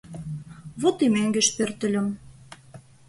Вот 0.81 0.97
и 1.05 1.07
мӧҥгеш 1.15 1.47
пӧртыльым. 1.55 2.07